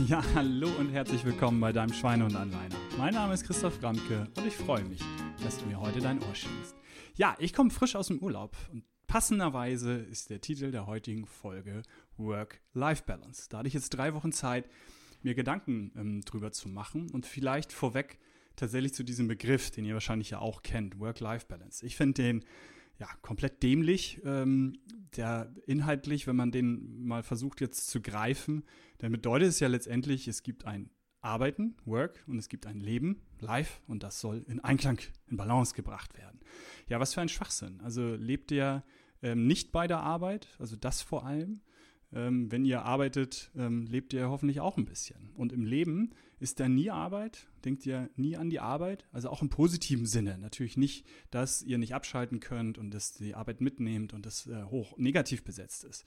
[0.08, 2.76] Ja, hallo und herzlich willkommen bei deinem Schweine und Anleiner.
[2.96, 5.00] Mein Name ist Christoph Ramke und ich freue mich,
[5.42, 6.74] dass du mir heute dein Ohr schenkst.
[7.16, 11.82] Ja, ich komme frisch aus dem Urlaub und passenderweise ist der Titel der heutigen Folge
[12.16, 13.48] Work-Life-Balance.
[13.50, 14.70] Da hatte ich jetzt drei Wochen Zeit,
[15.22, 18.18] mir Gedanken ähm, drüber zu machen und vielleicht vorweg
[18.56, 21.84] tatsächlich zu diesem Begriff, den ihr wahrscheinlich ja auch kennt, Work-Life-Balance.
[21.84, 22.44] Ich finde den
[23.00, 24.20] ja, komplett dämlich.
[24.24, 24.78] Ähm,
[25.16, 28.62] der inhaltlich, wenn man den mal versucht jetzt zu greifen,
[28.98, 33.22] dann bedeutet es ja letztendlich, es gibt ein Arbeiten, Work, und es gibt ein Leben,
[33.40, 36.40] Life, und das soll in Einklang, in Balance gebracht werden.
[36.88, 37.80] Ja, was für ein Schwachsinn.
[37.80, 38.84] Also lebt ihr
[39.22, 41.62] ähm, nicht bei der Arbeit, also das vor allem.
[42.12, 45.30] Ähm, wenn ihr arbeitet, ähm, lebt ihr hoffentlich auch ein bisschen.
[45.34, 47.46] Und im Leben ist da nie Arbeit?
[47.64, 49.06] Denkt ihr nie an die Arbeit?
[49.12, 50.38] Also auch im positiven Sinne.
[50.38, 54.64] Natürlich nicht, dass ihr nicht abschalten könnt und dass die Arbeit mitnehmt und das äh,
[54.64, 56.04] hoch negativ besetzt ist.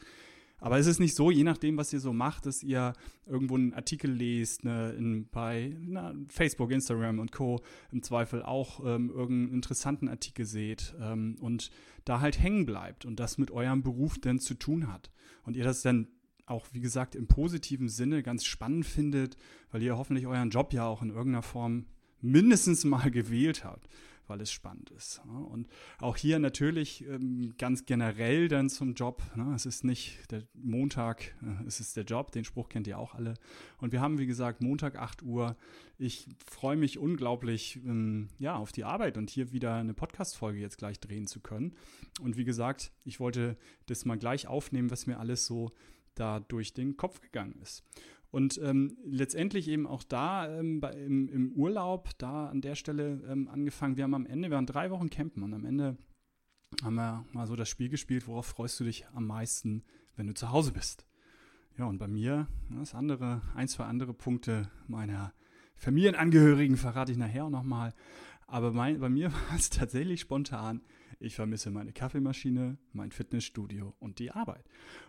[0.64, 2.94] Aber es ist nicht so, je nachdem, was ihr so macht, dass ihr
[3.26, 7.62] irgendwo einen Artikel lest, ne, in, bei na, Facebook, Instagram und Co.
[7.92, 11.70] im Zweifel auch ähm, irgendeinen interessanten Artikel seht ähm, und
[12.06, 15.12] da halt hängen bleibt und das mit eurem Beruf denn zu tun hat.
[15.44, 16.08] Und ihr das dann
[16.46, 19.38] auch, wie gesagt, im positiven Sinne ganz spannend findet,
[19.72, 21.86] weil ihr hoffentlich euren Job ja auch in irgendeiner Form
[22.22, 23.88] mindestens mal gewählt habt,
[24.28, 25.22] weil es spannend ist.
[25.52, 25.68] Und
[26.00, 29.22] auch hier natürlich ähm, ganz generell dann zum Job.
[29.36, 29.54] Ne?
[29.56, 33.14] Es ist nicht der Montag, äh, es ist der Job, den Spruch kennt ihr auch
[33.14, 33.36] alle.
[33.80, 35.56] Und wir haben, wie gesagt, Montag 8 Uhr.
[35.98, 40.78] Ich freue mich unglaublich ähm, ja, auf die Arbeit und hier wieder eine Podcast-Folge jetzt
[40.78, 41.76] gleich drehen zu können.
[42.22, 45.72] Und wie gesagt, ich wollte das mal gleich aufnehmen, was mir alles so
[46.16, 47.84] da durch den Kopf gegangen ist.
[48.32, 53.22] Und ähm, letztendlich eben auch da ähm, bei, im, im, Urlaub, da an der Stelle
[53.30, 53.96] ähm, angefangen.
[53.96, 55.98] Wir haben am Ende, wir waren drei Wochen campen und am Ende
[56.84, 59.84] haben wir mal so das Spiel gespielt, worauf freust du dich am meisten,
[60.16, 61.06] wenn du zu Hause bist.
[61.78, 65.34] Ja, und bei mir, das andere, ein, zwei andere Punkte meiner
[65.76, 67.94] Familienangehörigen verrate ich nachher auch nochmal.
[68.48, 70.82] Aber mein, bei mir war es tatsächlich spontan
[71.24, 74.66] ich vermisse meine Kaffeemaschine, mein Fitnessstudio und die Arbeit.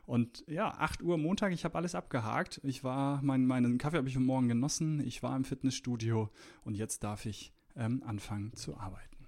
[0.06, 2.60] Und ja, 8 Uhr Montag, ich habe alles abgehakt.
[2.62, 5.04] Ich war, mein, meinen Kaffee habe ich am Morgen genossen.
[5.04, 6.30] Ich war im Fitnessstudio
[6.62, 9.26] und jetzt darf ich ähm, anfangen zu arbeiten.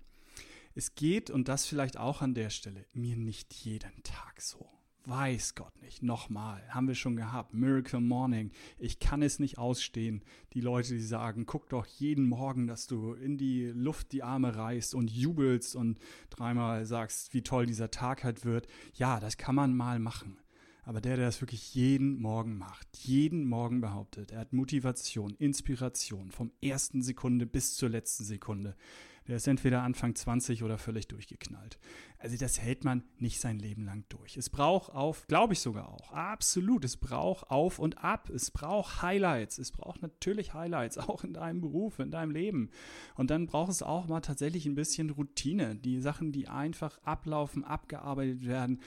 [0.75, 4.76] Es geht, und das vielleicht auch an der Stelle, mir nicht jeden Tag so.
[5.07, 6.03] Weiß Gott nicht.
[6.03, 7.55] Nochmal, haben wir schon gehabt.
[7.55, 8.51] Miracle Morning.
[8.77, 10.25] Ich kann es nicht ausstehen.
[10.53, 14.57] Die Leute, die sagen, guck doch jeden Morgen, dass du in die Luft die Arme
[14.57, 18.67] reißt und jubelst und dreimal sagst, wie toll dieser Tag halt wird.
[18.95, 20.39] Ja, das kann man mal machen.
[20.83, 26.33] Aber der, der das wirklich jeden Morgen macht, jeden Morgen behauptet, er hat Motivation, Inspiration
[26.33, 28.77] vom ersten Sekunde bis zur letzten Sekunde
[29.29, 31.79] der ist entweder Anfang 20 oder völlig durchgeknallt.
[32.19, 34.37] Also das hält man nicht sein Leben lang durch.
[34.37, 39.03] Es braucht auf, glaube ich sogar auch, absolut, es braucht auf und ab, es braucht
[39.03, 42.71] Highlights, es braucht natürlich Highlights, auch in deinem Beruf, in deinem Leben.
[43.15, 47.65] Und dann braucht es auch mal tatsächlich ein bisschen Routine, die Sachen, die einfach ablaufen,
[47.65, 48.81] abgearbeitet werden.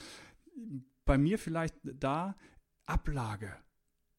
[1.05, 2.35] Bei mir vielleicht da
[2.85, 3.55] Ablage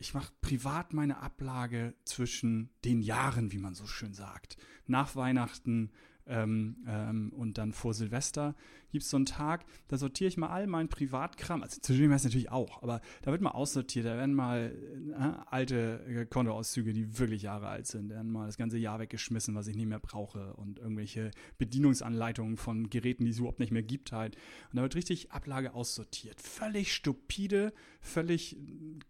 [0.00, 4.56] ich mache privat meine Ablage zwischen den Jahren, wie man so schön sagt.
[4.86, 5.92] Nach Weihnachten
[6.26, 8.54] ähm, ähm, und dann vor Silvester
[8.91, 12.25] gibt es so einen Tag, da sortiere ich mal all meinen Privatkram, also zwischendurch es
[12.25, 14.75] natürlich auch, aber da wird mal aussortiert, da werden mal
[15.11, 19.55] äh, alte äh, Kontoauszüge, die wirklich Jahre alt sind, werden mal das ganze Jahr weggeschmissen,
[19.55, 23.83] was ich nicht mehr brauche und irgendwelche Bedienungsanleitungen von Geräten, die es überhaupt nicht mehr
[23.83, 24.37] gibt halt.
[24.71, 26.41] Und da wird richtig Ablage aussortiert.
[26.41, 28.57] Völlig stupide, völlig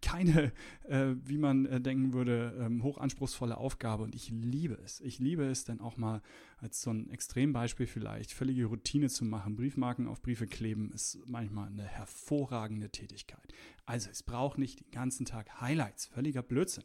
[0.02, 0.52] keine,
[0.88, 5.00] äh, wie man äh, denken würde, ähm, hochanspruchsvolle Aufgabe und ich liebe es.
[5.00, 6.22] Ich liebe es dann auch mal
[6.58, 11.68] als so ein Extrembeispiel vielleicht, völlige Routine zu machen, Briefmarken auf Briefe kleben, ist manchmal
[11.68, 13.54] eine hervorragende Tätigkeit.
[13.86, 16.82] Also es braucht nicht den ganzen Tag Highlights, völliger Blödsinn.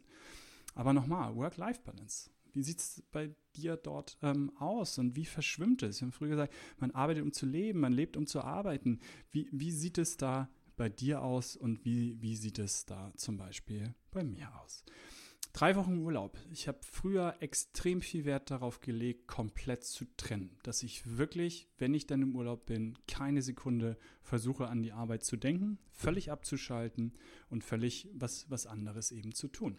[0.75, 2.29] Aber nochmal, Work-Life-Balance.
[2.53, 6.00] Wie sieht es bei dir dort ähm, aus und wie verschwimmt es?
[6.00, 8.99] Wir haben früher gesagt, man arbeitet, um zu leben, man lebt, um zu arbeiten.
[9.31, 10.47] Wie, wie sieht es da
[10.78, 14.84] bei dir aus und wie, wie sieht es da zum Beispiel bei mir aus?
[15.55, 16.37] Drei Wochen Urlaub.
[16.52, 20.59] Ich habe früher extrem viel Wert darauf gelegt, komplett zu trennen.
[20.63, 25.23] Dass ich wirklich, wenn ich dann im Urlaub bin, keine Sekunde versuche an die Arbeit
[25.23, 27.13] zu denken, völlig abzuschalten
[27.49, 29.78] und völlig was, was anderes eben zu tun.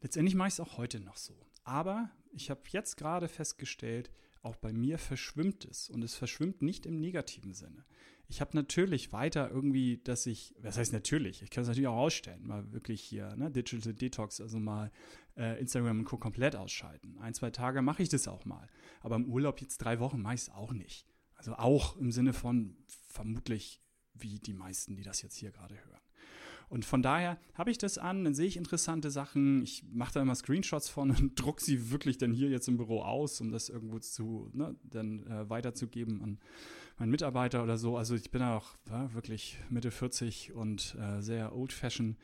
[0.00, 1.46] Letztendlich mache ich es auch heute noch so.
[1.64, 4.10] Aber ich habe jetzt gerade festgestellt,
[4.42, 5.90] auch bei mir verschwimmt es.
[5.90, 7.84] Und es verschwimmt nicht im negativen Sinne.
[8.28, 11.96] Ich habe natürlich weiter irgendwie, dass ich, was heißt natürlich, ich kann es natürlich auch
[11.96, 14.92] ausstellen, mal wirklich hier, ne, Digital Detox, also mal
[15.36, 16.18] äh, Instagram und Co.
[16.18, 17.18] komplett ausschalten.
[17.18, 18.68] Ein, zwei Tage mache ich das auch mal.
[19.00, 21.06] Aber im Urlaub jetzt drei Wochen mache ich es auch nicht.
[21.36, 22.76] Also auch im Sinne von
[23.06, 23.80] vermutlich
[24.12, 26.00] wie die meisten, die das jetzt hier gerade hören.
[26.68, 29.62] Und von daher habe ich das an, dann sehe ich interessante Sachen.
[29.62, 33.02] Ich mache da immer Screenshots von und druck sie wirklich dann hier jetzt im Büro
[33.02, 36.38] aus, um das irgendwo zu, ne, dann äh, weiterzugeben an
[36.98, 37.96] meinen Mitarbeiter oder so.
[37.96, 42.16] Also ich bin auch ja, wirklich Mitte 40 und äh, sehr old-fashioned.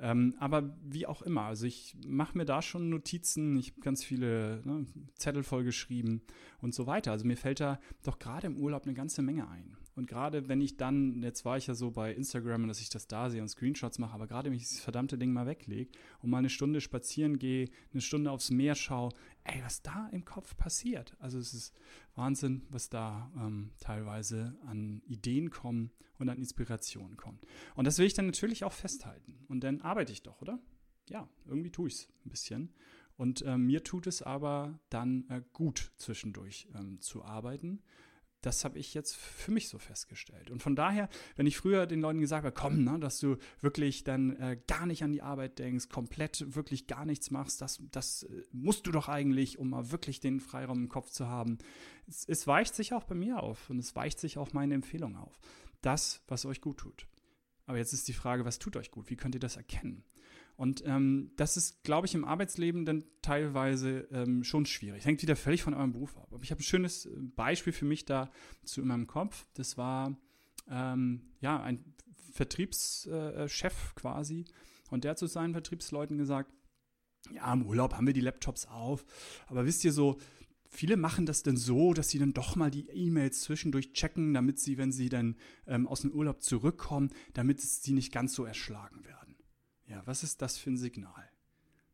[0.00, 4.04] Ähm, aber wie auch immer, also ich mache mir da schon Notizen, ich habe ganz
[4.04, 6.22] viele ne, Zettel vollgeschrieben
[6.60, 7.12] und so weiter.
[7.12, 9.76] Also mir fällt da doch gerade im Urlaub eine ganze Menge ein.
[9.98, 13.08] Und gerade wenn ich dann, jetzt war ich ja so bei Instagram, dass ich das
[13.08, 15.90] da sehe und Screenshots mache, aber gerade wenn ich dieses verdammte Ding mal weglege
[16.20, 19.10] und mal eine Stunde spazieren gehe, eine Stunde aufs Meer schaue,
[19.42, 21.16] ey, was da im Kopf passiert.
[21.18, 21.74] Also es ist
[22.14, 25.90] Wahnsinn, was da ähm, teilweise an Ideen kommen
[26.20, 27.44] und an Inspirationen kommt.
[27.74, 29.40] Und das will ich dann natürlich auch festhalten.
[29.48, 30.60] Und dann arbeite ich doch, oder?
[31.08, 32.72] Ja, irgendwie tue ich es ein bisschen.
[33.16, 37.82] Und äh, mir tut es aber dann äh, gut, zwischendurch ähm, zu arbeiten
[38.40, 40.50] das habe ich jetzt für mich so festgestellt.
[40.50, 44.04] Und von daher, wenn ich früher den Leuten gesagt habe, komm, ne, dass du wirklich
[44.04, 48.22] dann äh, gar nicht an die Arbeit denkst, komplett wirklich gar nichts machst, das, das
[48.22, 51.58] äh, musst du doch eigentlich, um mal wirklich den Freiraum im Kopf zu haben.
[52.06, 55.16] Es, es weicht sich auch bei mir auf und es weicht sich auch meine Empfehlung
[55.16, 55.40] auf.
[55.82, 57.06] Das, was euch gut tut.
[57.66, 59.10] Aber jetzt ist die Frage, was tut euch gut?
[59.10, 60.04] Wie könnt ihr das erkennen?
[60.58, 65.04] Und ähm, das ist, glaube ich, im Arbeitsleben dann teilweise ähm, schon schwierig.
[65.04, 66.26] Hängt wieder völlig von eurem Beruf ab.
[66.32, 68.28] Aber ich habe ein schönes äh, Beispiel für mich da
[68.64, 69.46] zu in meinem Kopf.
[69.54, 70.18] Das war
[70.68, 71.94] ähm, ja ein
[72.32, 74.46] Vertriebschef äh, quasi.
[74.90, 76.52] Und der hat zu seinen Vertriebsleuten gesagt,
[77.32, 79.04] ja, im Urlaub haben wir die Laptops auf.
[79.46, 80.18] Aber wisst ihr so,
[80.68, 84.58] viele machen das dann so, dass sie dann doch mal die E-Mails zwischendurch checken, damit
[84.58, 85.36] sie, wenn sie dann
[85.68, 89.27] ähm, aus dem Urlaub zurückkommen, damit sie nicht ganz so erschlagen werden.
[89.88, 91.30] Ja, was ist das für ein Signal?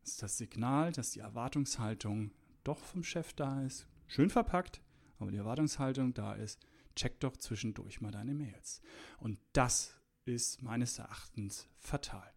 [0.00, 2.32] Das ist das Signal, dass die Erwartungshaltung
[2.64, 4.82] doch vom Chef da ist, schön verpackt,
[5.19, 6.61] aber die Erwartungshaltung da ist,
[6.96, 8.81] check doch zwischendurch mal deine Mails.
[9.19, 12.32] Und das ist meines Erachtens fatal.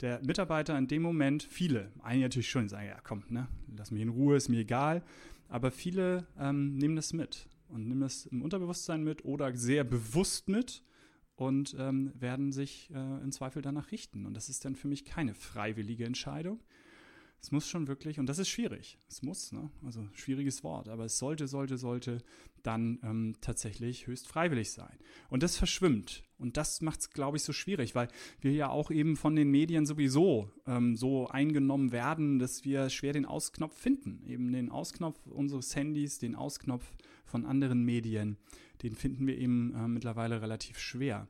[0.00, 4.02] Der Mitarbeiter in dem Moment, viele, einige natürlich schon, sagen, ja komm, ne, lass mich
[4.02, 5.02] in Ruhe, ist mir egal,
[5.48, 10.48] aber viele ähm, nehmen das mit und nehmen das im Unterbewusstsein mit oder sehr bewusst
[10.48, 10.84] mit
[11.36, 14.26] und ähm, werden sich äh, im Zweifel danach richten.
[14.26, 16.60] Und das ist dann für mich keine freiwillige Entscheidung.
[17.44, 19.70] Es muss schon wirklich, und das ist schwierig, es muss, ne?
[19.84, 22.22] also schwieriges Wort, aber es sollte, sollte, sollte
[22.62, 24.96] dann ähm, tatsächlich höchst freiwillig sein.
[25.28, 26.24] Und das verschwimmt.
[26.38, 28.08] Und das macht es, glaube ich, so schwierig, weil
[28.40, 33.12] wir ja auch eben von den Medien sowieso ähm, so eingenommen werden, dass wir schwer
[33.12, 34.22] den Ausknopf finden.
[34.26, 36.90] Eben den Ausknopf unseres Handys, den Ausknopf
[37.26, 38.38] von anderen Medien
[38.82, 41.28] den finden wir eben äh, mittlerweile relativ schwer.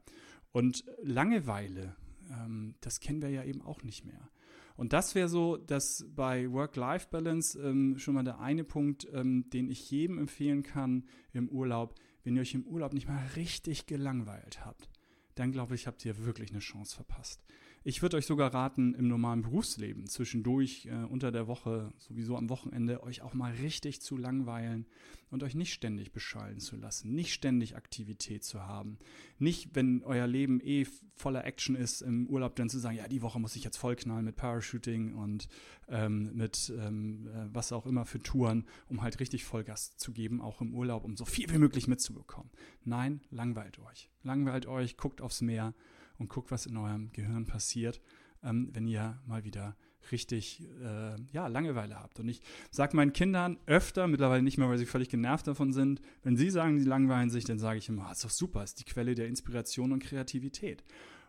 [0.53, 1.97] Und Langeweile,
[2.31, 4.29] ähm, das kennen wir ja eben auch nicht mehr.
[4.77, 9.69] Und das wäre so, dass bei Work-Life-Balance ähm, schon mal der eine Punkt, ähm, den
[9.69, 11.95] ich jedem empfehlen kann im Urlaub.
[12.25, 14.89] Wenn ihr euch im Urlaub nicht mal richtig gelangweilt habt,
[15.37, 17.45] dann glaube ich, habt ihr wirklich eine Chance verpasst.
[17.87, 22.49] Ich würde euch sogar raten, im normalen Berufsleben, zwischendurch, äh, unter der Woche, sowieso am
[22.49, 24.87] Wochenende, euch auch mal richtig zu langweilen
[25.31, 28.97] und euch nicht ständig beschallen zu lassen, nicht ständig Aktivität zu haben.
[29.39, 33.21] Nicht, wenn euer Leben eh voller Action ist, im Urlaub dann zu sagen, ja, die
[33.21, 35.49] Woche muss ich jetzt vollknallen mit Parachuting und
[35.89, 40.41] ähm, mit ähm, äh, was auch immer für Touren, um halt richtig Vollgas zu geben,
[40.41, 42.51] auch im Urlaub, um so viel wie möglich mitzubekommen.
[42.83, 44.09] Nein, langweilt euch.
[44.23, 45.75] Langweilt euch, guckt aufs Meer
[46.19, 48.01] und guckt, was in eurem Gehirn passiert,
[48.43, 49.77] ähm, wenn ihr mal wieder
[50.13, 52.21] richtig äh, ja, Langeweile habt.
[52.21, 56.01] Und ich sage meinen Kindern öfter, mittlerweile nicht mehr, weil sie völlig genervt davon sind,
[56.23, 58.81] wenn sie sagen, sie langweilen sich, dann sage ich immer, ah, ist doch super, ist
[58.81, 60.85] die Quelle der Inspiration und Kreativität.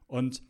[0.07, 0.43] Und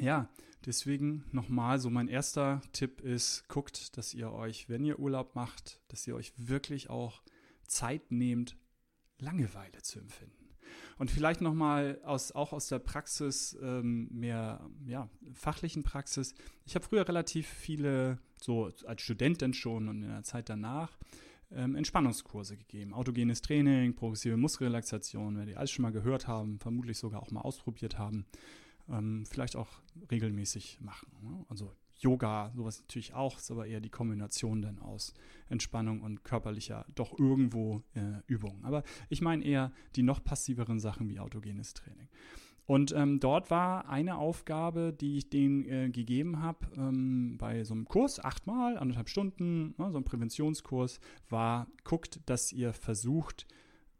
[0.00, 0.28] ja,
[0.64, 5.80] deswegen nochmal so mein erster Tipp ist, guckt, dass ihr euch, wenn ihr Urlaub macht,
[5.88, 7.22] dass ihr euch wirklich auch
[7.66, 8.56] Zeit nehmt,
[9.18, 10.45] Langeweile zu empfinden.
[10.98, 16.34] Und vielleicht nochmal aus, auch aus der Praxis, ähm, mehr ja, fachlichen Praxis.
[16.64, 20.96] Ich habe früher relativ viele, so als Student denn schon und in der Zeit danach,
[21.52, 22.94] ähm, Entspannungskurse gegeben.
[22.94, 27.42] Autogenes Training, progressive Muskelrelaxation, wenn die alles schon mal gehört haben, vermutlich sogar auch mal
[27.42, 28.24] ausprobiert haben,
[28.88, 29.68] ähm, vielleicht auch
[30.10, 31.08] regelmäßig machen.
[31.22, 31.44] Ne?
[31.48, 35.14] Also Yoga, sowas natürlich auch, ist aber eher die Kombination dann aus
[35.48, 38.64] Entspannung und körperlicher, doch irgendwo äh, Übung.
[38.64, 42.08] Aber ich meine eher die noch passiveren Sachen wie autogenes Training.
[42.66, 47.74] Und ähm, dort war eine Aufgabe, die ich denen äh, gegeben habe, ähm, bei so
[47.74, 50.98] einem Kurs, achtmal, anderthalb Stunden, ne, so ein Präventionskurs,
[51.28, 53.46] war, guckt, dass ihr versucht,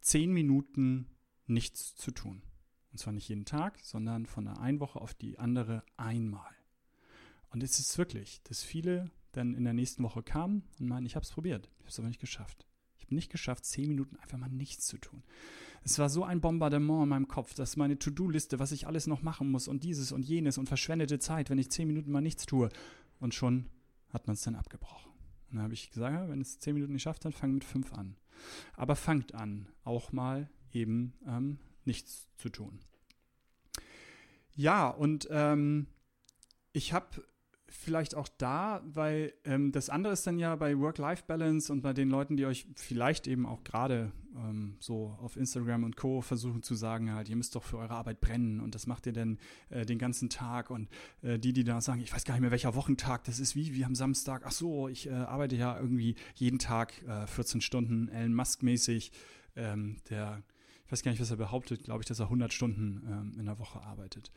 [0.00, 1.06] zehn Minuten
[1.46, 2.42] nichts zu tun.
[2.90, 6.50] Und zwar nicht jeden Tag, sondern von der einen Woche auf die andere einmal.
[7.56, 11.16] Und es ist wirklich, dass viele dann in der nächsten Woche kamen und meinen, ich
[11.16, 12.66] habe es probiert, ich habe es aber nicht geschafft.
[12.98, 15.22] Ich habe nicht geschafft, zehn Minuten einfach mal nichts zu tun.
[15.82, 19.22] Es war so ein Bombardement in meinem Kopf, dass meine To-Do-Liste, was ich alles noch
[19.22, 22.44] machen muss und dieses und jenes und verschwendete Zeit, wenn ich zehn Minuten mal nichts
[22.44, 22.68] tue.
[23.20, 23.70] Und schon
[24.10, 25.10] hat man es dann abgebrochen.
[25.48, 27.94] Und dann habe ich gesagt, wenn es zehn Minuten nicht schafft, dann fang mit fünf
[27.94, 28.18] an.
[28.74, 32.80] Aber fangt an, auch mal eben ähm, nichts zu tun.
[34.54, 35.86] Ja, und ähm,
[36.74, 37.24] ich habe
[37.68, 42.08] vielleicht auch da, weil ähm, das andere ist dann ja bei Work-Life-Balance und bei den
[42.08, 46.20] Leuten, die euch vielleicht eben auch gerade ähm, so auf Instagram und Co.
[46.20, 49.12] versuchen zu sagen, halt, ihr müsst doch für eure Arbeit brennen und das macht ihr
[49.12, 49.38] denn
[49.70, 50.88] äh, den ganzen Tag und
[51.22, 53.74] äh, die, die da sagen, ich weiß gar nicht mehr, welcher Wochentag das ist, wie,
[53.74, 56.92] wie am Samstag, ach so, ich äh, arbeite ja irgendwie jeden Tag
[57.26, 59.10] 14 äh, Stunden Elon Musk-mäßig,
[59.56, 60.42] ähm, der,
[60.84, 63.46] ich weiß gar nicht, was er behauptet, glaube ich, dass er 100 Stunden ähm, in
[63.46, 64.30] der Woche arbeitet.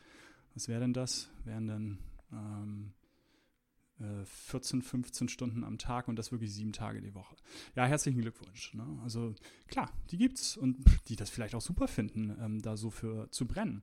[0.54, 1.30] Was wäre denn das?
[1.44, 1.98] Wären dann
[2.32, 2.92] ähm,
[4.24, 7.36] 14, äh, 15 Stunden am Tag und das wirklich sieben Tage die Woche.
[7.76, 8.74] Ja, herzlichen Glückwunsch.
[8.74, 8.86] Ne?
[9.02, 9.34] Also
[9.68, 10.78] klar, die gibt's und
[11.08, 13.82] die das vielleicht auch super finden, ähm, da so für zu brennen.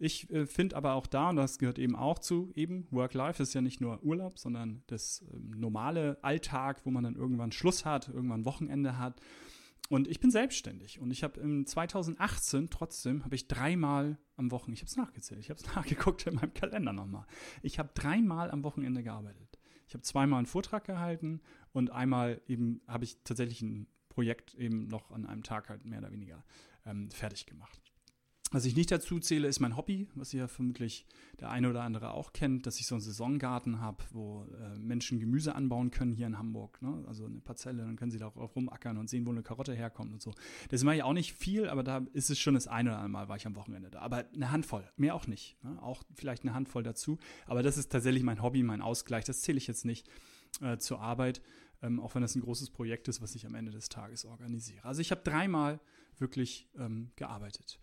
[0.00, 3.54] Ich äh, finde aber auch da, und das gehört eben auch zu, eben Work-Life ist
[3.54, 8.08] ja nicht nur Urlaub, sondern das ähm, normale Alltag, wo man dann irgendwann Schluss hat,
[8.08, 9.20] irgendwann Wochenende hat.
[9.88, 14.74] Und ich bin selbstständig und ich habe im 2018 trotzdem, habe ich dreimal am Wochenende,
[14.74, 17.26] ich habe es nachgezählt, ich habe es nachgeguckt in meinem Kalender nochmal.
[17.62, 19.47] Ich habe dreimal am Wochenende gearbeitet.
[19.88, 21.40] Ich habe zweimal einen Vortrag gehalten
[21.72, 25.98] und einmal eben habe ich tatsächlich ein Projekt eben noch an einem Tag halt mehr
[26.00, 26.44] oder weniger
[26.84, 27.80] ähm, fertig gemacht.
[28.50, 31.06] Was ich nicht dazu zähle, ist mein Hobby, was ihr vermutlich
[31.38, 35.20] der eine oder andere auch kennt, dass ich so einen Saisongarten habe, wo äh, Menschen
[35.20, 36.80] Gemüse anbauen können hier in Hamburg.
[36.80, 37.04] Ne?
[37.06, 40.12] Also eine Parzelle, dann können sie da auch rumackern und sehen, wo eine Karotte herkommt
[40.14, 40.32] und so.
[40.70, 43.10] Das mache ich auch nicht viel, aber da ist es schon das eine oder andere
[43.10, 44.00] Mal, war ich am Wochenende da.
[44.00, 45.62] Aber eine Handvoll, mehr auch nicht.
[45.62, 45.80] Ne?
[45.82, 47.18] Auch vielleicht eine Handvoll dazu.
[47.46, 49.24] Aber das ist tatsächlich mein Hobby, mein Ausgleich.
[49.24, 50.08] Das zähle ich jetzt nicht
[50.62, 51.42] äh, zur Arbeit,
[51.82, 54.84] ähm, auch wenn das ein großes Projekt ist, was ich am Ende des Tages organisiere.
[54.84, 55.80] Also ich habe dreimal
[56.18, 57.78] wirklich ähm, gearbeitet.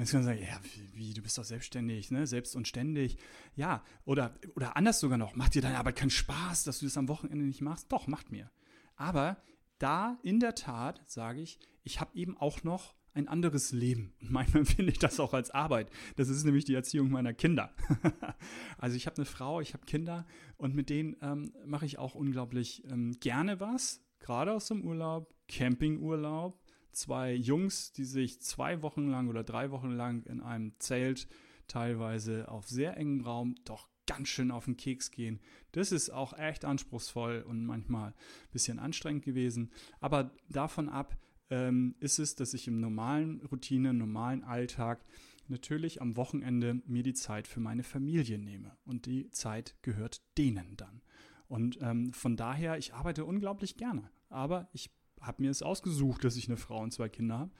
[0.00, 2.26] Jetzt kann man sagen, ja, wie, wie, du bist doch selbstständig, ne?
[2.26, 3.18] selbst und ständig.
[3.54, 6.96] Ja, oder, oder anders sogar noch, macht dir deine Arbeit keinen Spaß, dass du das
[6.96, 7.92] am Wochenende nicht machst?
[7.92, 8.50] Doch, macht mir.
[8.96, 9.36] Aber
[9.78, 14.14] da in der Tat sage ich, ich habe eben auch noch ein anderes Leben.
[14.20, 15.90] Und manchmal empfinde ich das auch als Arbeit.
[16.16, 17.74] Das ist nämlich die Erziehung meiner Kinder.
[18.78, 20.26] also ich habe eine Frau, ich habe Kinder
[20.56, 24.00] und mit denen ähm, mache ich auch unglaublich ähm, gerne was.
[24.20, 26.60] Gerade aus dem Urlaub, Campingurlaub,
[26.92, 31.28] zwei Jungs, die sich zwei Wochen lang oder drei Wochen lang in einem Zelt
[31.68, 35.40] teilweise auf sehr engem Raum doch ganz schön auf den Keks gehen.
[35.72, 38.14] Das ist auch echt anspruchsvoll und manchmal ein
[38.52, 39.70] bisschen anstrengend gewesen.
[40.00, 41.16] Aber davon ab
[41.48, 45.04] ähm, ist es, dass ich im normalen Routine, normalen Alltag
[45.46, 48.76] natürlich am Wochenende mir die Zeit für meine Familie nehme.
[48.84, 51.02] Und die Zeit gehört denen dann.
[51.46, 54.10] Und ähm, von daher, ich arbeite unglaublich gerne.
[54.28, 57.50] Aber ich habe mir es ausgesucht, dass ich eine Frau und zwei Kinder habe.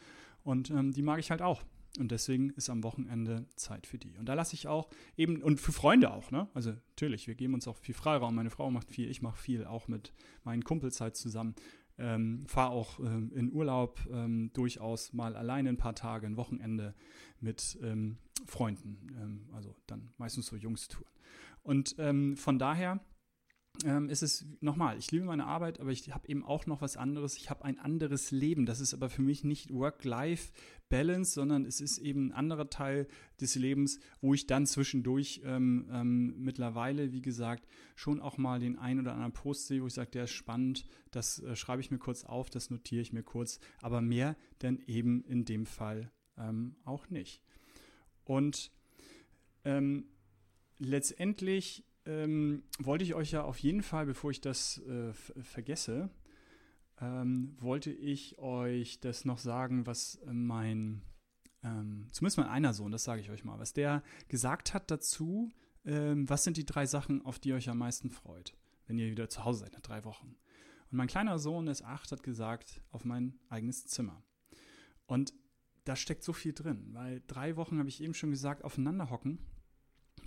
[0.42, 1.62] Und ähm, die mag ich halt auch.
[1.98, 4.16] Und deswegen ist am Wochenende Zeit für die.
[4.16, 6.48] Und da lasse ich auch eben, und für Freunde auch, ne?
[6.54, 8.34] Also natürlich, wir geben uns auch viel Freiraum.
[8.34, 10.12] Meine Frau macht viel, ich mache viel, auch mit
[10.44, 11.56] meinen Kumpels halt zusammen.
[11.98, 16.94] Ähm, Fahre auch ähm, in Urlaub ähm, durchaus mal alleine ein paar Tage, ein Wochenende
[17.40, 19.08] mit ähm, Freunden.
[19.20, 21.12] Ähm, also dann meistens so Jungstouren.
[21.62, 23.00] Und ähm, von daher
[23.84, 26.96] ähm, ist es nochmal, ich liebe meine Arbeit, aber ich habe eben auch noch was
[26.96, 27.36] anderes.
[27.36, 28.66] Ich habe ein anderes Leben.
[28.66, 33.06] Das ist aber für mich nicht Work-Life-Balance, sondern es ist eben ein anderer Teil
[33.40, 38.78] des Lebens, wo ich dann zwischendurch ähm, ähm, mittlerweile, wie gesagt, schon auch mal den
[38.78, 41.90] einen oder anderen Post sehe, wo ich sage, der ist spannend, das äh, schreibe ich
[41.90, 46.10] mir kurz auf, das notiere ich mir kurz, aber mehr denn eben in dem Fall
[46.36, 47.40] ähm, auch nicht.
[48.24, 48.70] Und
[49.64, 50.04] ähm,
[50.78, 56.10] letztendlich ähm, wollte ich euch ja auf jeden Fall, bevor ich das äh, vergesse,
[57.00, 61.02] ähm, wollte ich euch das noch sagen, was mein,
[61.62, 65.50] ähm, zumindest mein einer Sohn, das sage ich euch mal, was der gesagt hat dazu,
[65.84, 69.10] ähm, was sind die drei Sachen, auf die ihr euch am meisten freut, wenn ihr
[69.10, 70.36] wieder zu Hause seid nach drei Wochen.
[70.90, 74.24] Und mein kleiner Sohn ist acht, hat gesagt, auf mein eigenes Zimmer.
[75.06, 75.32] Und
[75.84, 79.38] da steckt so viel drin, weil drei Wochen, habe ich eben schon gesagt, aufeinander hocken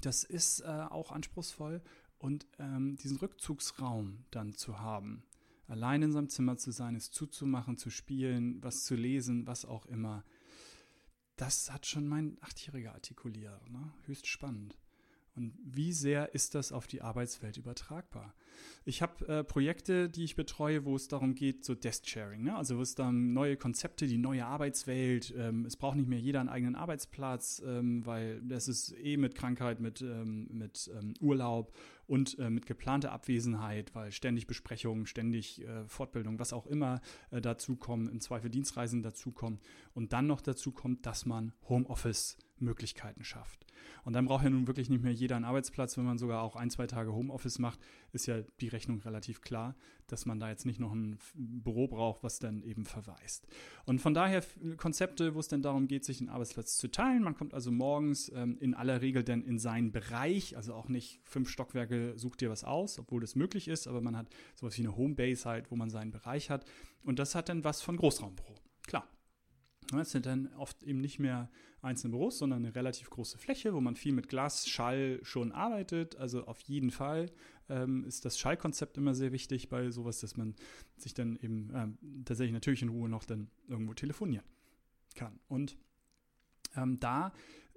[0.01, 1.81] das ist äh, auch anspruchsvoll
[2.17, 5.23] und ähm, diesen Rückzugsraum dann zu haben,
[5.67, 9.85] allein in seinem Zimmer zu sein, es zuzumachen, zu spielen, was zu lesen, was auch
[9.85, 10.23] immer,
[11.35, 13.69] das hat schon mein Achtjähriger artikuliert.
[13.69, 13.91] Ne?
[14.05, 14.77] Höchst spannend.
[15.35, 18.33] Und wie sehr ist das auf die Arbeitswelt übertragbar?
[18.85, 22.55] Ich habe äh, Projekte, die ich betreue, wo es darum geht, so Desk-Sharing, ne?
[22.55, 26.41] also wo es dann neue Konzepte, die neue Arbeitswelt, ähm, es braucht nicht mehr jeder
[26.41, 31.73] einen eigenen Arbeitsplatz, ähm, weil das ist eh mit Krankheit, mit, ähm, mit ähm, Urlaub
[32.05, 36.99] und äh, mit geplanter Abwesenheit, weil ständig Besprechungen, ständig äh, Fortbildung, was auch immer
[37.31, 39.59] äh, dazukommen, im Zweifel Dienstreisen dazukommen
[39.93, 43.65] und dann noch dazu kommt, dass man Homeoffice Möglichkeiten schafft.
[44.03, 46.55] Und dann braucht ja nun wirklich nicht mehr jeder einen Arbeitsplatz, wenn man sogar auch
[46.55, 47.79] ein, zwei Tage Homeoffice macht,
[48.11, 49.75] ist ja die Rechnung relativ klar,
[50.07, 53.47] dass man da jetzt nicht noch ein Büro braucht, was dann eben verweist.
[53.85, 54.43] Und von daher
[54.77, 57.23] Konzepte, wo es dann darum geht, sich den Arbeitsplatz zu teilen.
[57.23, 61.21] Man kommt also morgens ähm, in aller Regel dann in seinen Bereich, also auch nicht
[61.23, 64.81] fünf Stockwerke, sucht dir was aus, obwohl das möglich ist, aber man hat sowas wie
[64.81, 66.65] eine Homebase halt, wo man seinen Bereich hat.
[67.03, 68.55] Und das hat dann was von Großraumbüro.
[68.85, 69.07] Klar,
[69.99, 71.49] es sind dann oft eben nicht mehr
[71.83, 76.15] einzelne Büros, sondern eine relativ große Fläche, wo man viel mit Glas, Schall schon arbeitet.
[76.15, 77.31] Also auf jeden Fall
[77.69, 80.55] ähm, ist das Schallkonzept immer sehr wichtig bei sowas, dass man
[80.97, 84.45] sich dann eben ähm, tatsächlich natürlich in Ruhe noch dann irgendwo telefonieren
[85.15, 85.39] kann.
[85.47, 85.77] Und
[86.75, 87.33] ähm, da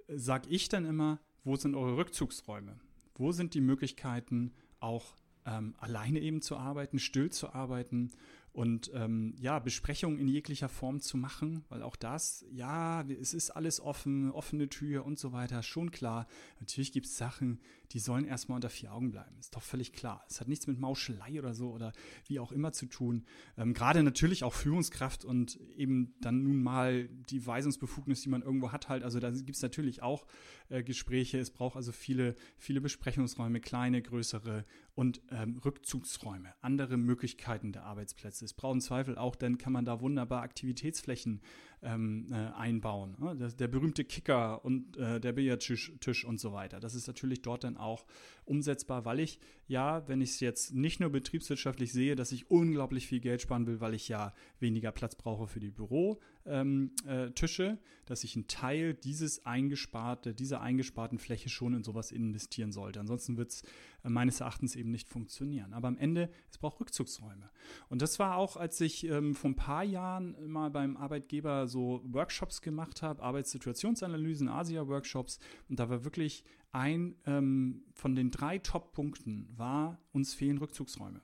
[0.07, 2.79] sage ich dann immer, wo sind eure Rückzugsräume?
[3.15, 8.11] Wo sind die Möglichkeiten, auch ähm, alleine eben zu arbeiten, still zu arbeiten
[8.57, 13.51] und ähm, ja, Besprechungen in jeglicher Form zu machen, weil auch das, ja, es ist
[13.51, 16.25] alles offen, offene Tür und so weiter, schon klar.
[16.59, 17.59] Natürlich gibt es Sachen,
[17.91, 19.37] die sollen erstmal unter vier Augen bleiben.
[19.37, 20.25] Ist doch völlig klar.
[20.27, 21.93] Es hat nichts mit Mauschelei oder so oder
[22.25, 23.25] wie auch immer zu tun.
[23.57, 28.71] Ähm, Gerade natürlich auch Führungskraft und eben dann nun mal die Weisungsbefugnis, die man irgendwo
[28.71, 29.03] hat, halt.
[29.03, 30.25] Also da gibt es natürlich auch
[30.69, 31.39] äh, Gespräche.
[31.39, 38.45] Es braucht also viele, viele Besprechungsräume, kleine, größere und ähm, Rückzugsräume, andere Möglichkeiten der Arbeitsplätze.
[38.45, 41.41] Es braucht im Zweifel auch, dann kann man da wunderbar Aktivitätsflächen
[41.81, 43.15] ähm, äh, einbauen.
[43.19, 43.35] Ne?
[43.35, 46.79] Der, der, berühmte Kicker und äh, der Billardtisch Tisch und so weiter.
[46.79, 48.05] Das ist natürlich dort dann auch
[48.45, 53.05] umsetzbar, weil ich ja, wenn ich es jetzt nicht nur betriebswirtschaftlich sehe, dass ich unglaublich
[53.07, 57.77] viel Geld sparen will, weil ich ja weniger Platz brauche für die Bürotische, ähm, äh,
[58.05, 63.01] dass ich einen Teil dieses eingesparte, dieser eingesparten Fläche schon in sowas investieren sollte.
[63.01, 63.63] Ansonsten wird es
[64.09, 65.73] meines Erachtens eben nicht funktionieren.
[65.73, 67.49] Aber am Ende, es braucht Rückzugsräume.
[67.89, 72.01] Und das war auch, als ich ähm, vor ein paar Jahren mal beim Arbeitgeber so
[72.05, 75.39] Workshops gemacht habe, Arbeitssituationsanalysen, Asia-Workshops.
[75.69, 81.21] Und da war wirklich ein ähm, von den drei Top-Punkten war, uns fehlen Rückzugsräume.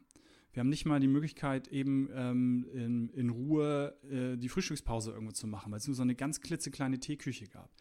[0.53, 5.31] Wir haben nicht mal die Möglichkeit, eben ähm, in, in, Ruhe äh, die Frühstückspause irgendwo
[5.31, 7.71] zu machen, weil es nur so eine ganz klitzekleine Teeküche gab.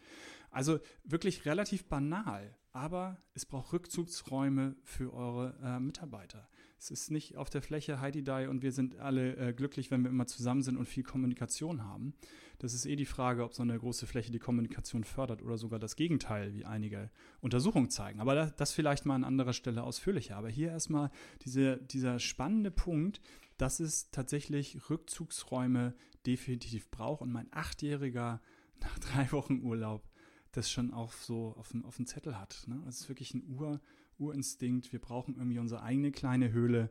[0.49, 6.49] Also wirklich relativ banal, aber es braucht Rückzugsräume für eure äh, Mitarbeiter.
[6.79, 10.01] Es ist nicht auf der Fläche Heidi Die und wir sind alle äh, glücklich, wenn
[10.01, 12.15] wir immer zusammen sind und viel Kommunikation haben.
[12.57, 15.79] Das ist eh die Frage, ob so eine große Fläche die Kommunikation fördert oder sogar
[15.79, 18.19] das Gegenteil, wie einige Untersuchungen zeigen.
[18.19, 20.35] Aber das, das vielleicht mal an anderer Stelle ausführlicher.
[20.35, 21.11] Aber hier erstmal
[21.43, 23.21] diese, dieser spannende Punkt,
[23.57, 25.93] dass es tatsächlich Rückzugsräume
[26.25, 28.41] definitiv braucht und mein Achtjähriger
[28.81, 30.09] nach drei Wochen Urlaub
[30.53, 32.63] das schon auch so auf dem, auf dem Zettel hat.
[32.67, 32.81] Ne?
[32.85, 33.81] Das ist wirklich ein Ur-
[34.17, 36.89] Urinstinkt, wir brauchen irgendwie unsere eigene kleine Höhle.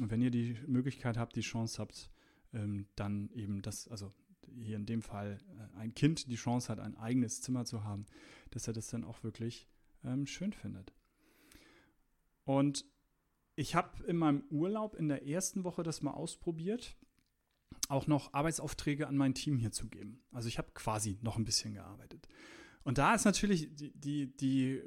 [0.00, 2.10] Und wenn ihr die Möglichkeit habt, die Chance habt,
[2.52, 4.12] ähm, dann eben das, also
[4.60, 8.06] hier in dem Fall äh, ein Kind die Chance hat, ein eigenes Zimmer zu haben,
[8.50, 9.68] dass er das dann auch wirklich
[10.02, 10.92] ähm, schön findet.
[12.44, 12.84] Und
[13.56, 16.96] ich habe in meinem Urlaub in der ersten Woche das mal ausprobiert,
[17.88, 20.22] auch noch Arbeitsaufträge an mein Team hier zu geben.
[20.32, 22.26] Also ich habe quasi noch ein bisschen gearbeitet.
[22.84, 24.82] Und da ist natürlich die, die, die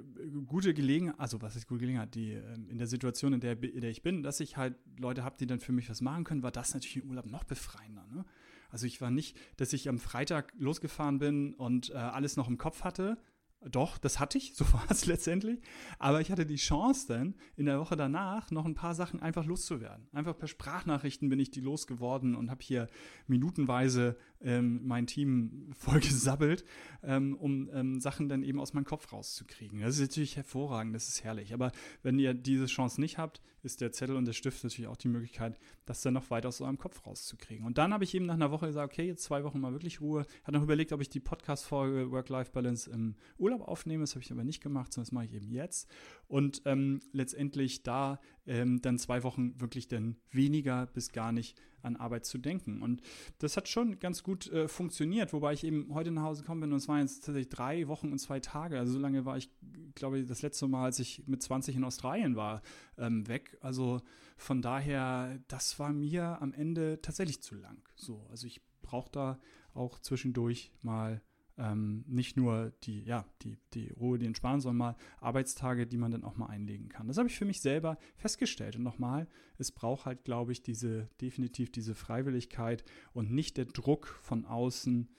[0.45, 3.81] gute Gelegenheit, also was ist gute Gelegenheit, die ähm, in der Situation, in der, in
[3.81, 6.43] der ich bin, dass ich halt Leute habe, die dann für mich was machen können,
[6.43, 8.05] war das natürlich im Urlaub noch befreiender.
[8.13, 8.23] Ne?
[8.69, 12.59] Also ich war nicht, dass ich am Freitag losgefahren bin und äh, alles noch im
[12.59, 13.17] Kopf hatte,
[13.61, 15.61] doch, das hatte ich, so war es letztendlich.
[15.99, 19.45] Aber ich hatte die Chance dann, in der Woche danach noch ein paar Sachen einfach
[19.45, 20.07] loszuwerden.
[20.11, 22.87] Einfach per Sprachnachrichten bin ich die losgeworden und habe hier
[23.27, 26.65] minutenweise ähm, mein Team vollgesabbelt,
[27.03, 29.79] ähm, um ähm, Sachen dann eben aus meinem Kopf rauszukriegen.
[29.81, 31.53] Das ist natürlich hervorragend, das ist herrlich.
[31.53, 31.71] Aber
[32.03, 35.07] wenn ihr diese Chance nicht habt, ist der Zettel und der Stift natürlich auch die
[35.07, 37.65] Möglichkeit, das dann noch weiter aus eurem Kopf rauszukriegen.
[37.65, 39.99] Und dann habe ich eben nach einer Woche gesagt, okay, jetzt zwei Wochen mal wirklich
[39.99, 40.25] Ruhe.
[40.43, 44.03] Hat noch überlegt, ob ich die Podcast-Folge Work-Life-Balance im Urlaub aufnehme.
[44.03, 45.89] Das habe ich aber nicht gemacht, sondern das mache ich eben jetzt.
[46.27, 51.95] Und ähm, letztendlich da ähm, dann zwei Wochen wirklich dann weniger bis gar nicht an
[51.95, 52.81] Arbeit zu denken.
[52.81, 53.01] Und
[53.39, 56.71] das hat schon ganz gut äh, funktioniert, wobei ich eben heute nach Hause gekommen bin
[56.71, 58.77] und es waren jetzt tatsächlich drei Wochen und zwei Tage.
[58.77, 59.49] Also so lange war ich,
[59.95, 62.61] glaube ich, das letzte Mal, als ich mit 20 in Australien war,
[62.97, 63.57] ähm, weg.
[63.61, 64.01] Also
[64.37, 67.81] von daher, das war mir am Ende tatsächlich zu lang.
[67.95, 69.39] So, also ich brauche da
[69.73, 71.21] auch zwischendurch mal
[71.57, 76.11] ähm, nicht nur die, ja, die, die Ruhe, die Entspannung, sondern mal Arbeitstage, die man
[76.11, 77.07] dann auch mal einlegen kann.
[77.07, 78.75] Das habe ich für mich selber festgestellt.
[78.75, 84.07] Und nochmal, es braucht halt, glaube ich, diese, definitiv diese Freiwilligkeit und nicht der Druck
[84.21, 85.09] von außen,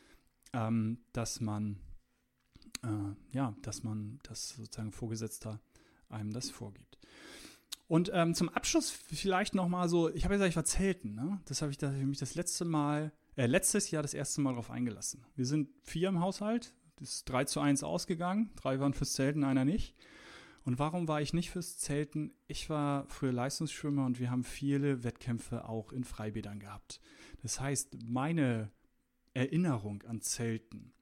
[0.53, 1.79] ähm, dass man,
[2.83, 5.61] äh, ja, dass man das sozusagen Vorgesetzter
[6.09, 6.98] einem das vorgibt.
[7.88, 11.14] Und ähm, zum Abschluss vielleicht noch mal so, ich habe ja gesagt, ich war zelten,
[11.14, 11.40] ne?
[11.46, 14.55] Das habe ich da für mich das letzte Mal, äh, letztes Jahr das erste Mal
[14.55, 15.24] drauf eingelassen.
[15.37, 19.44] Wir sind vier im Haushalt, das ist 3 zu 1 ausgegangen, drei waren fürs Zelten,
[19.44, 19.94] einer nicht.
[20.64, 22.33] Und warum war ich nicht fürs Zelten?
[22.48, 27.01] Ich war früher Leistungsschwimmer und wir haben viele Wettkämpfe auch in Freibädern gehabt.
[27.40, 28.72] Das heißt, meine
[29.35, 30.92] Erinnerung an Zelten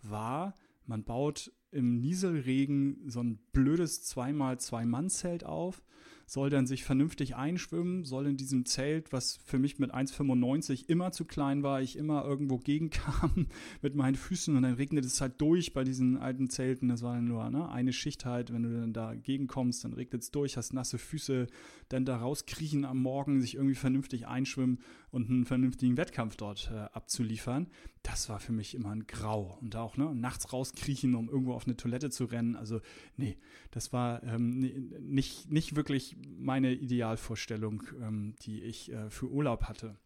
[0.00, 0.54] war,
[0.86, 5.82] man baut im Nieselregen so ein blödes 2x2-Mann-Zelt auf
[6.26, 11.12] soll dann sich vernünftig einschwimmen, soll in diesem Zelt, was für mich mit 1,95 immer
[11.12, 13.46] zu klein war, ich immer irgendwo gegenkam
[13.82, 16.88] mit meinen Füßen und dann regnet es halt durch bei diesen alten Zelten.
[16.88, 20.22] Das war dann nur ne, eine Schicht halt, wenn du dann da gegenkommst, dann regnet
[20.22, 21.46] es durch, hast nasse Füße,
[21.88, 24.78] dann da rauskriechen am Morgen, sich irgendwie vernünftig einschwimmen
[25.10, 27.68] und einen vernünftigen Wettkampf dort äh, abzuliefern.
[28.02, 29.58] Das war für mich immer ein Grau.
[29.60, 32.56] Und auch ne, nachts rauskriechen, um irgendwo auf eine Toilette zu rennen.
[32.56, 32.80] Also,
[33.16, 33.36] nee,
[33.70, 34.58] das war ähm,
[35.00, 39.96] nicht, nicht wirklich meine Idealvorstellung, ähm, die ich äh, für Urlaub hatte.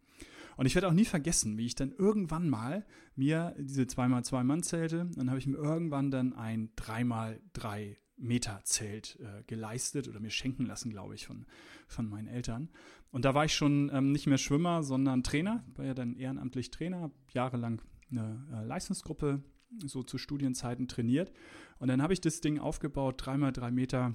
[0.56, 5.28] Und ich werde auch nie vergessen, wie ich dann irgendwann mal mir diese 2x2-Mann-Zelte, dann
[5.28, 10.90] habe ich mir irgendwann dann ein 3x3 Meter Zelt äh, geleistet oder mir schenken lassen,
[10.90, 11.44] glaube ich, von,
[11.86, 12.70] von meinen Eltern.
[13.10, 16.70] Und da war ich schon ähm, nicht mehr Schwimmer, sondern Trainer, war ja dann ehrenamtlich
[16.70, 19.42] Trainer, jahrelang eine äh, Leistungsgruppe
[19.84, 21.32] so zu Studienzeiten trainiert.
[21.78, 24.14] Und dann habe ich das Ding aufgebaut, 3x3 Meter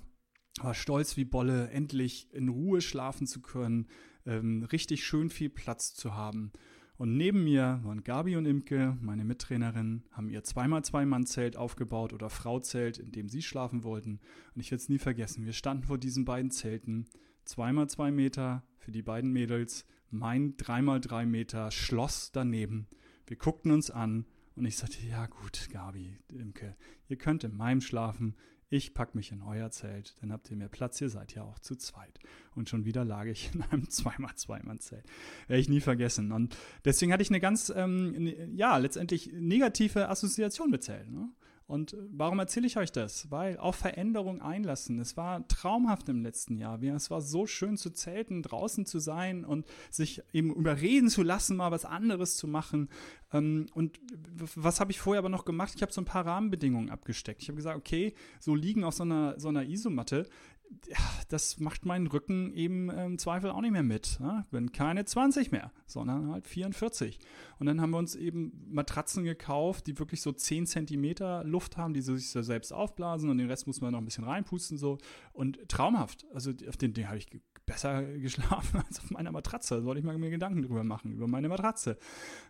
[0.60, 3.88] war stolz wie Bolle, endlich in Ruhe schlafen zu können,
[4.26, 6.52] ähm, richtig schön viel Platz zu haben.
[6.98, 11.58] Und neben mir waren Gabi und Imke, meine Mittrainerin, haben ihr zweimal zwei Mann Zelt
[11.58, 14.20] aufgebaut oder Frauzelt, in dem sie schlafen wollten.
[14.54, 15.46] Und ich werde es nie vergessen.
[15.46, 17.08] Wir standen vor diesen beiden Zelten,
[17.44, 22.88] zweimal zwei Meter für die beiden Mädels, mein dreimal drei Meter Schloss daneben.
[23.26, 26.76] Wir guckten uns an und ich sagte, ja gut, Gabi, Imke,
[27.08, 28.36] ihr könnt in meinem schlafen,
[28.72, 31.60] ich packe mich in euer Zelt, dann habt ihr mehr Platz, ihr seid ja auch
[31.60, 32.20] zu zweit.
[32.56, 35.04] Und schon wieder lag ich in einem 2x2-Mann-Zelt.
[35.48, 36.32] Werde ich nie vergessen.
[36.32, 36.56] Und
[36.86, 41.14] deswegen hatte ich eine ganz, ähm, ne, ja, letztendlich negative Assoziation mit Zelten.
[41.14, 41.30] Ne?
[41.72, 43.32] Und warum erzähle ich euch das?
[43.32, 45.00] Weil auf Veränderung einlassen.
[45.00, 46.84] Es war traumhaft im letzten Jahr.
[46.84, 51.56] Es war so schön zu zelten, draußen zu sein und sich eben überreden zu lassen,
[51.56, 52.90] mal was anderes zu machen.
[53.32, 54.02] Ähm, und
[54.56, 55.72] was habe ich vorher aber noch gemacht?
[55.74, 57.42] Ich habe so ein paar Rahmenbedingungen abgesteckt.
[57.42, 60.28] Ich habe gesagt, okay, so liegen auf so einer, so einer Isomatte
[61.30, 64.20] das macht meinen Rücken eben im Zweifel auch nicht mehr mit.
[64.20, 64.44] Ne?
[64.52, 67.20] Bin keine 20 mehr, sondern halt 44.
[67.60, 71.94] Und dann haben wir uns eben Matratzen gekauft, die wirklich so 10 Zentimeter Luft haben,
[71.94, 74.98] die sich so selbst aufblasen und den Rest muss man noch ein bisschen reinpusten so.
[75.34, 76.26] Und traumhaft.
[76.34, 77.28] Also auf den Ding habe ich
[77.66, 79.82] besser geschlafen als auf meiner Matratze.
[79.82, 81.98] Sollte ich mal mir Gedanken drüber machen, über meine Matratze.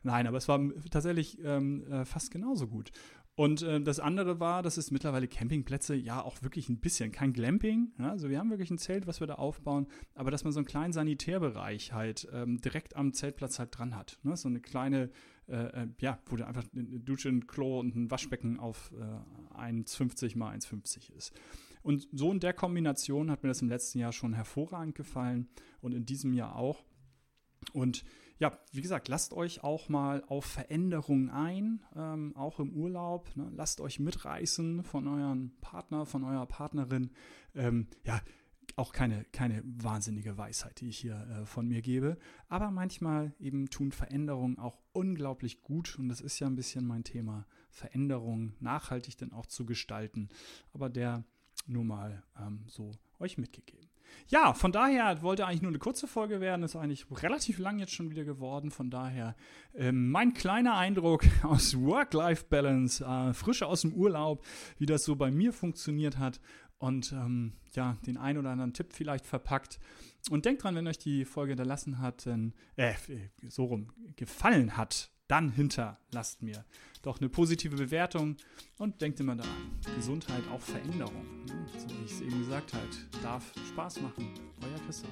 [0.04, 2.92] Nein, aber es war tatsächlich ähm, äh, fast genauso gut.
[3.36, 7.32] Und äh, das andere war, dass es mittlerweile Campingplätze ja auch wirklich ein bisschen, kein
[7.34, 7.94] Glamping.
[7.98, 10.60] Ja, also wir haben wirklich ein Zelt, was wir da aufbauen, aber dass man so
[10.60, 14.20] einen kleinen Sanitärbereich halt ähm, direkt am Zeltplatz halt dran hat.
[14.24, 14.36] Ne?
[14.36, 15.10] So eine kleine,
[15.48, 19.58] äh, äh ja, wo da einfach eine Dusche, ein Klo und ein Waschbecken auf äh,
[19.58, 21.34] 1,50 mal 1,50 ist.
[21.84, 25.94] Und so in der Kombination hat mir das im letzten Jahr schon hervorragend gefallen und
[25.94, 26.84] in diesem Jahr auch.
[27.74, 28.04] Und
[28.42, 33.30] ja, wie gesagt, lasst euch auch mal auf Veränderungen ein, ähm, auch im Urlaub.
[33.36, 33.52] Ne?
[33.56, 37.12] Lasst euch mitreißen von eurem Partner, von eurer Partnerin.
[37.54, 38.20] Ähm, ja,
[38.78, 42.18] auch keine, keine wahnsinnige Weisheit, die ich hier äh, von mir gebe.
[42.48, 46.00] Aber manchmal eben tun Veränderungen auch unglaublich gut.
[46.00, 50.30] Und das ist ja ein bisschen mein Thema, Veränderungen nachhaltig denn auch zu gestalten.
[50.74, 51.26] Aber der
[51.68, 53.91] nur mal ähm, so euch mitgegeben.
[54.28, 57.94] Ja, von daher wollte eigentlich nur eine kurze Folge werden, ist eigentlich relativ lang jetzt
[57.94, 58.72] schon wieder geworden.
[58.72, 59.36] Von daher
[59.76, 64.46] ähm, mein kleiner Eindruck aus Work-Life-Balance, äh, frisch aus dem Urlaub,
[64.78, 66.40] wie das so bei mir funktioniert hat
[66.82, 69.80] und ähm, ja, den ein oder anderen Tipp vielleicht verpackt.
[70.30, 72.94] Und denkt dran, wenn euch die Folge hinterlassen hat, äh,
[73.48, 76.66] so rum gefallen hat, dann hinterlasst mir
[77.04, 78.36] doch eine positive Bewertung
[78.78, 81.46] und denkt immer daran, Gesundheit auch Veränderung.
[81.46, 81.66] Ne?
[81.78, 82.86] So wie ich es eben gesagt habe,
[83.24, 84.28] darf Spaß machen.
[84.62, 85.10] Euer Christoph.